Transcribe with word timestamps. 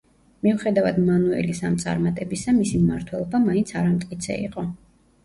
მიუხედავად 0.45 0.95
მანუელის 1.09 1.61
ამ 1.69 1.75
წარმატებისა, 1.83 2.53
მისი 2.63 2.81
მმართველობა 2.87 3.43
მაინც 3.45 3.75
არამტკიცე 3.83 4.39
იყო. 4.47 4.65